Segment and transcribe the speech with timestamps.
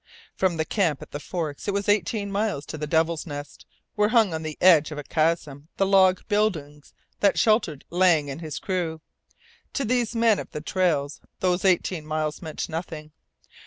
[0.35, 4.09] From the camp at the Forks it was eighteen miles to the Devil's Nest, where
[4.09, 8.57] hung on the edge of a chasm the log buildings that sheltered Lang and his
[8.57, 9.01] crew.
[9.73, 13.11] To these men of the trails those eighteen miles meant nothing.